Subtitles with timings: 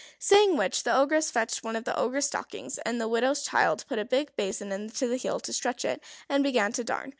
[0.17, 3.99] Saying which, the Ogress fetched one of the Ogre's stockings, and the widow's child put
[3.99, 7.09] a big basin into the heel to stretch it, and began to darn.